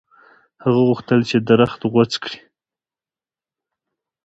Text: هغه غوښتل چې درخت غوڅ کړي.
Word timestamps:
هغه 0.63 0.81
غوښتل 0.87 1.19
چې 1.29 1.37
درخت 1.49 1.81
غوڅ 1.91 2.11
کړي. 2.23 2.39